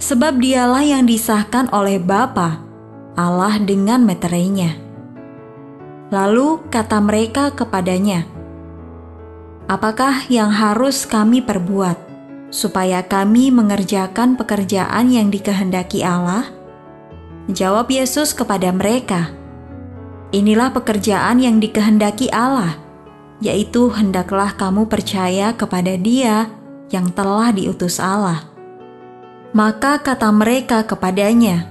Sebab 0.00 0.40
Dialah 0.40 0.80
yang 0.80 1.04
disahkan 1.04 1.68
oleh 1.68 2.00
Bapa, 2.00 2.64
Allah 3.12 3.60
dengan 3.60 4.00
meterainya. 4.00 4.80
Lalu 6.08 6.64
kata 6.72 6.98
mereka 7.04 7.52
kepadanya, 7.52 8.24
"Apakah 9.68 10.24
yang 10.32 10.48
harus 10.48 11.04
kami 11.04 11.44
perbuat?" 11.44 12.09
Supaya 12.50 13.06
kami 13.06 13.54
mengerjakan 13.54 14.34
pekerjaan 14.34 15.08
yang 15.14 15.30
dikehendaki 15.30 16.02
Allah? 16.02 16.50
Jawab 17.50 17.90
Yesus 17.90 18.34
kepada 18.34 18.70
mereka, 18.74 19.30
"Inilah 20.34 20.74
pekerjaan 20.74 21.42
yang 21.42 21.62
dikehendaki 21.62 22.30
Allah, 22.30 22.78
yaitu 23.42 23.90
hendaklah 23.90 24.54
kamu 24.54 24.86
percaya 24.86 25.54
kepada 25.54 25.94
Dia 25.98 26.50
yang 26.90 27.10
telah 27.14 27.54
diutus 27.54 27.98
Allah." 28.02 28.46
Maka 29.50 29.98
kata 29.98 30.30
mereka 30.30 30.86
kepadanya, 30.86 31.66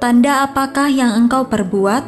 "Tanda 0.00 0.48
apakah 0.48 0.88
yang 0.88 1.12
engkau 1.12 1.44
perbuat 1.44 2.04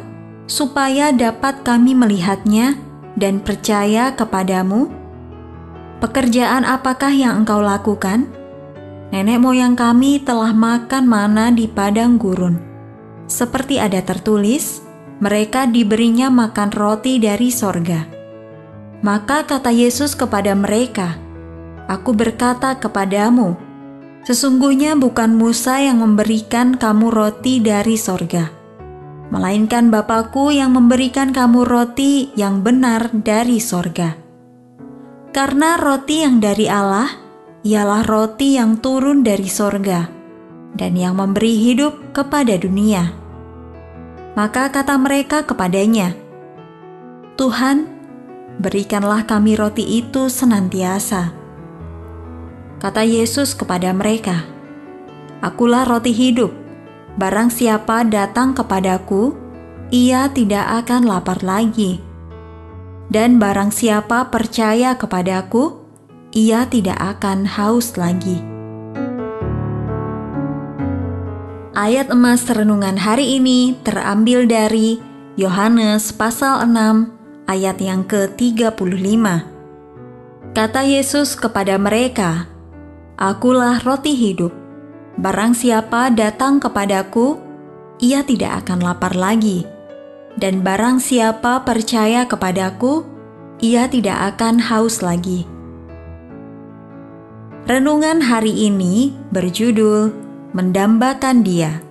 supaya 0.49 1.13
dapat 1.13 1.61
kami 1.61 1.93
melihatnya 1.93 2.73
dan 3.13 3.37
percaya 3.37 4.17
kepadamu?" 4.17 5.04
Pekerjaan 6.05 6.69
apakah 6.69 7.09
yang 7.09 7.41
engkau 7.41 7.65
lakukan? 7.65 8.29
Nenek 9.09 9.41
moyang 9.41 9.73
kami 9.73 10.21
telah 10.21 10.53
makan 10.53 11.09
mana 11.09 11.49
di 11.49 11.65
padang 11.65 12.21
gurun. 12.21 12.61
Seperti 13.25 13.81
ada 13.81 14.05
tertulis, 14.05 14.85
mereka 15.17 15.65
diberinya 15.65 16.29
makan 16.29 16.69
roti 16.77 17.17
dari 17.17 17.49
sorga. 17.49 18.05
Maka 19.01 19.49
kata 19.49 19.73
Yesus 19.73 20.13
kepada 20.13 20.53
mereka, 20.53 21.17
Aku 21.89 22.13
berkata 22.13 22.77
kepadamu, 22.77 23.57
sesungguhnya 24.29 24.93
bukan 24.93 25.33
Musa 25.33 25.81
yang 25.81 26.05
memberikan 26.05 26.77
kamu 26.77 27.09
roti 27.09 27.57
dari 27.65 27.97
sorga, 27.97 28.53
melainkan 29.33 29.89
Bapakku 29.89 30.53
yang 30.53 30.69
memberikan 30.69 31.33
kamu 31.33 31.65
roti 31.65 32.29
yang 32.37 32.61
benar 32.61 33.09
dari 33.09 33.57
sorga. 33.57 34.24
Karena 35.35 35.75
roti 35.75 36.23
yang 36.23 36.39
dari 36.39 36.71
Allah 36.71 37.11
ialah 37.67 38.07
roti 38.07 38.55
yang 38.55 38.79
turun 38.79 39.19
dari 39.19 39.51
sorga 39.51 40.07
dan 40.79 40.95
yang 40.95 41.19
memberi 41.19 41.59
hidup 41.59 42.15
kepada 42.15 42.55
dunia. 42.55 43.11
Maka 44.39 44.71
kata 44.71 44.95
mereka 44.95 45.43
kepadanya, 45.43 46.15
Tuhan, 47.35 47.83
berikanlah 48.63 49.27
kami 49.27 49.59
roti 49.59 49.99
itu 49.99 50.31
senantiasa. 50.31 51.35
Kata 52.79 53.03
Yesus 53.03 53.59
kepada 53.59 53.91
mereka, 53.91 54.47
Akulah 55.43 55.83
roti 55.83 56.15
hidup. 56.15 56.55
Barang 57.19 57.51
siapa 57.51 58.07
datang 58.07 58.55
kepadaku, 58.55 59.35
ia 59.91 60.31
tidak 60.31 60.87
akan 60.87 61.03
lapar 61.03 61.43
lagi 61.43 62.04
dan 63.09 63.37
barang 63.37 63.69
siapa 63.69 64.33
percaya 64.33 64.97
kepadaku, 64.97 65.77
ia 66.33 66.65
tidak 66.65 66.97
akan 66.97 67.45
haus 67.45 67.95
lagi. 67.95 68.41
Ayat 71.75 72.09
emas 72.09 72.47
renungan 72.47 72.95
hari 72.95 73.35
ini 73.37 73.75
terambil 73.83 74.47
dari 74.47 74.97
Yohanes 75.35 76.15
pasal 76.15 76.63
6 76.63 77.51
ayat 77.51 77.77
yang 77.83 78.07
ke-35. 78.07 79.25
Kata 80.55 80.81
Yesus 80.87 81.35
kepada 81.35 81.75
mereka, 81.75 82.47
Akulah 83.19 83.83
roti 83.83 84.15
hidup. 84.15 84.55
Barang 85.19 85.51
siapa 85.51 86.11
datang 86.11 86.63
kepadaku, 86.63 87.39
ia 87.99 88.23
tidak 88.23 88.63
akan 88.63 88.79
lapar 88.83 89.15
lagi 89.15 89.74
dan 90.35 90.61
barang 90.63 90.99
siapa 90.99 91.63
percaya 91.63 92.27
kepadaku, 92.27 93.07
ia 93.63 93.87
tidak 93.87 94.35
akan 94.35 94.59
haus 94.59 94.99
lagi. 94.99 95.47
Renungan 97.65 98.21
hari 98.21 98.69
ini 98.69 99.15
berjudul 99.33 100.13
Mendambakan 100.53 101.41
Dia, 101.41 101.81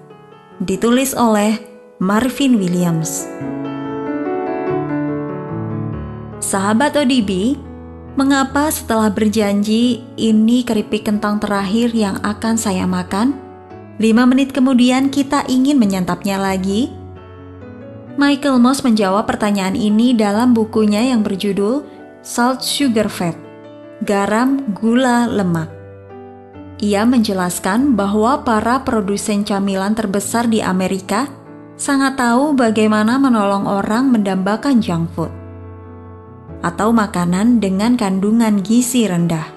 ditulis 0.63 1.17
oleh 1.17 1.59
Marvin 1.99 2.61
Williams. 2.61 3.27
Sahabat 6.39 6.95
ODB, 6.95 7.59
mengapa 8.15 8.71
setelah 8.71 9.11
berjanji 9.11 10.07
ini 10.15 10.63
keripik 10.63 11.11
kentang 11.11 11.43
terakhir 11.43 11.91
yang 11.91 12.23
akan 12.23 12.55
saya 12.55 12.87
makan? 12.87 13.35
Lima 13.99 14.29
menit 14.31 14.55
kemudian 14.55 15.11
kita 15.11 15.43
ingin 15.51 15.81
menyantapnya 15.81 16.39
lagi, 16.39 16.95
Michael 18.15 18.63
Moss 18.63 18.87
menjawab 18.87 19.27
pertanyaan 19.27 19.75
ini 19.75 20.15
dalam 20.15 20.55
bukunya 20.55 21.03
yang 21.11 21.27
berjudul 21.27 21.83
Salt 22.23 22.63
Sugar 22.63 23.11
Fat, 23.11 23.35
Garam 24.07 24.71
Gula 24.71 25.27
Lemak. 25.27 25.67
Ia 26.79 27.03
menjelaskan 27.03 27.99
bahwa 27.99 28.47
para 28.47 28.87
produsen 28.87 29.43
camilan 29.43 29.99
terbesar 29.99 30.47
di 30.47 30.63
Amerika 30.63 31.27
sangat 31.75 32.15
tahu 32.15 32.55
bagaimana 32.55 33.19
menolong 33.19 33.67
orang 33.67 34.15
mendambakan 34.15 34.79
junk 34.79 35.11
food 35.19 35.35
atau 36.63 36.95
makanan 36.95 37.59
dengan 37.59 37.99
kandungan 37.99 38.63
gizi 38.63 39.11
rendah. 39.11 39.51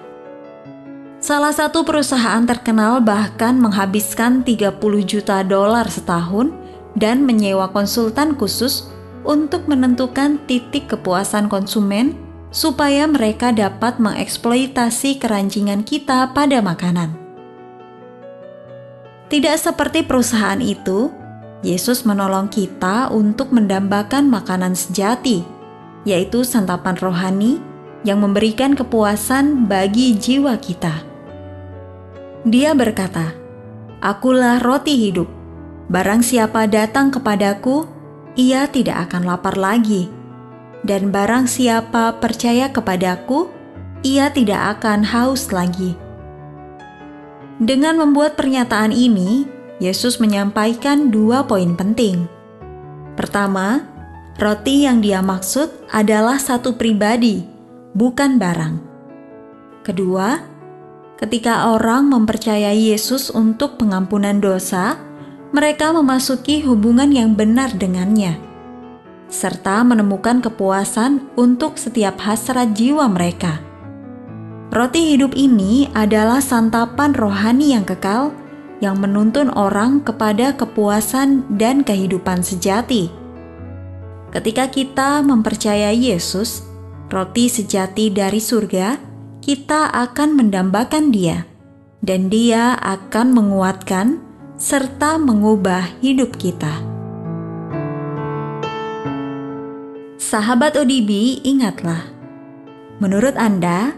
Salah 1.21 1.53
satu 1.53 1.85
perusahaan 1.85 2.41
terkenal 2.41 3.05
bahkan 3.05 3.61
menghabiskan 3.61 4.41
30 4.41 4.81
juta 5.05 5.45
dolar 5.45 5.85
setahun 5.85 6.66
dan 6.97 7.23
menyewa 7.23 7.69
konsultan 7.69 8.33
khusus 8.33 8.89
untuk 9.21 9.69
menentukan 9.69 10.41
titik 10.49 10.89
kepuasan 10.89 11.45
konsumen 11.45 12.17
supaya 12.49 13.05
mereka 13.05 13.53
dapat 13.53 14.01
mengeksploitasi 14.01 15.21
keranjingan 15.21 15.85
kita 15.85 16.33
pada 16.33 16.57
makanan. 16.59 17.13
Tidak 19.27 19.55
seperti 19.59 20.07
perusahaan 20.07 20.57
itu, 20.63 21.11
Yesus 21.61 22.07
menolong 22.07 22.47
kita 22.47 23.11
untuk 23.11 23.51
mendambakan 23.51 24.31
makanan 24.31 24.73
sejati, 24.73 25.43
yaitu 26.07 26.47
santapan 26.47 26.95
rohani 26.95 27.59
yang 28.07 28.23
memberikan 28.23 28.71
kepuasan 28.71 29.67
bagi 29.67 30.15
jiwa 30.15 30.55
kita. 30.55 31.03
Dia 32.47 32.71
berkata, 32.71 33.35
"Akulah 33.99 34.63
roti 34.63 34.95
hidup. 34.95 35.36
Barang 35.87 36.19
siapa 36.19 36.67
datang 36.67 37.15
kepadaku, 37.15 37.87
ia 38.35 38.67
tidak 38.67 39.07
akan 39.07 39.23
lapar 39.23 39.55
lagi. 39.55 40.11
Dan 40.83 41.15
barang 41.15 41.47
siapa 41.47 42.19
percaya 42.19 42.67
kepadaku, 42.67 43.47
ia 44.03 44.27
tidak 44.27 44.79
akan 44.79 45.07
haus 45.07 45.55
lagi. 45.55 45.95
Dengan 47.57 47.97
membuat 48.03 48.35
pernyataan 48.35 48.91
ini, 48.91 49.47
Yesus 49.79 50.19
menyampaikan 50.19 51.07
dua 51.07 51.47
poin 51.47 51.73
penting. 51.73 52.27
Pertama, 53.15 53.87
roti 54.37 54.83
yang 54.85 54.99
dia 54.99 55.23
maksud 55.23 55.71
adalah 55.89 56.35
satu 56.35 56.75
pribadi, 56.75 57.47
bukan 57.95 58.35
barang. 58.35 58.75
Kedua, 59.87 60.37
ketika 61.15 61.71
orang 61.71 62.11
mempercayai 62.11 62.91
Yesus 62.91 63.31
untuk 63.31 63.79
pengampunan 63.79 64.37
dosa, 64.43 65.06
mereka 65.55 65.95
memasuki 65.95 66.59
hubungan 66.63 67.07
yang 67.07 67.31
benar 67.31 67.71
dengannya, 67.71 68.35
serta 69.31 69.83
menemukan 69.87 70.43
kepuasan 70.43 71.23
untuk 71.39 71.79
setiap 71.79 72.19
hasrat 72.19 72.75
jiwa 72.75 73.07
mereka. 73.07 73.63
Roti 74.67 75.15
hidup 75.15 75.31
ini 75.39 75.87
adalah 75.95 76.43
santapan 76.43 77.15
rohani 77.15 77.71
yang 77.71 77.87
kekal 77.87 78.35
yang 78.83 78.99
menuntun 78.99 79.49
orang 79.55 80.03
kepada 80.03 80.53
kepuasan 80.53 81.47
dan 81.55 81.81
kehidupan 81.81 82.43
sejati. 82.43 83.09
Ketika 84.29 84.67
kita 84.69 85.23
mempercayai 85.23 85.95
Yesus, 85.95 86.67
roti 87.07 87.47
sejati 87.47 88.11
dari 88.11 88.37
surga, 88.43 88.99
kita 89.39 89.95
akan 89.95 90.35
mendambakan 90.35 91.09
Dia, 91.09 91.47
dan 92.03 92.27
Dia 92.27 92.75
akan 92.83 93.33
menguatkan 93.33 94.26
serta 94.57 95.21
mengubah 95.21 96.01
hidup 96.01 96.33
kita. 96.35 96.81
Sahabat 100.17 100.75
ODB, 100.75 101.39
ingatlah, 101.45 102.09
menurut 102.99 103.37
Anda, 103.37 103.93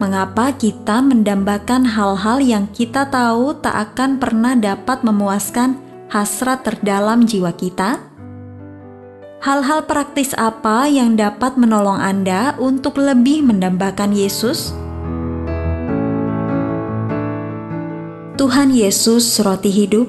Mengapa 0.00 0.56
kita 0.56 1.04
mendambakan 1.04 1.84
hal-hal 1.84 2.40
yang 2.40 2.64
kita 2.72 3.12
tahu 3.12 3.52
tak 3.60 3.92
akan 3.92 4.16
pernah 4.16 4.56
dapat 4.56 5.04
memuaskan 5.04 5.76
hasrat 6.08 6.64
terdalam 6.64 7.28
jiwa 7.28 7.52
kita? 7.52 8.00
Hal-hal 9.44 9.84
praktis 9.84 10.32
apa 10.40 10.88
yang 10.88 11.20
dapat 11.20 11.60
menolong 11.60 12.00
Anda 12.00 12.56
untuk 12.56 12.96
lebih 12.96 13.44
mendambakan 13.44 14.16
Yesus? 14.16 14.72
Tuhan 18.40 18.72
Yesus, 18.72 19.36
roti 19.44 19.68
hidup, 19.68 20.08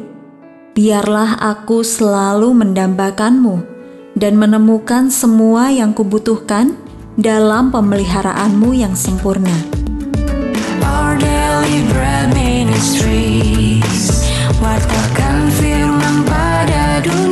biarlah 0.71 1.35
aku 1.35 1.83
selalu 1.83 2.63
mendambakanmu 2.63 3.59
dan 4.15 4.39
menemukan 4.39 5.11
semua 5.11 5.67
yang 5.67 5.91
kubutuhkan 5.91 6.79
dalam 7.19 7.75
pemeliharaanmu 7.75 8.71
yang 8.71 8.95
sempurna. 8.95 9.51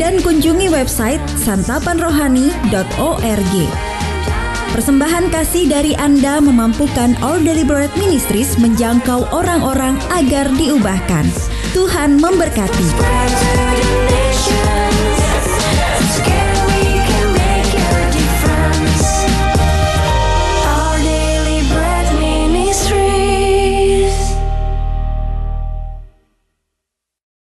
dan 0.00 0.16
kunjungi 0.24 0.72
website 0.72 1.20
santapanrohani.org. 1.36 3.54
Persembahan 4.72 5.28
kasih 5.28 5.68
dari 5.68 5.92
Anda 6.00 6.40
memampukan 6.40 7.12
All 7.20 7.44
Deliberate 7.44 7.92
Ministries 8.00 8.56
menjangkau 8.56 9.28
orang-orang 9.28 10.00
agar 10.08 10.48
diubahkan. 10.56 11.28
Tuhan 11.76 12.16
memberkati. 12.16 12.88